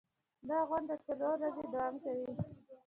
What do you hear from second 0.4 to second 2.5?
دا غونډه څلور ورځې دوام کوي.